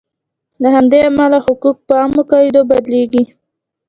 [0.61, 3.23] له همدې امله حقوق په عامو قاعدو بدلیږي.